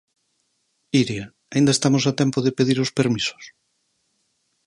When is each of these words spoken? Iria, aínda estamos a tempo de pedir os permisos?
Iria, 1.01 1.25
aínda 1.53 1.71
estamos 1.73 2.03
a 2.05 2.13
tempo 2.21 2.39
de 2.45 2.55
pedir 2.57 2.77
os 2.83 2.93
permisos? 2.97 3.43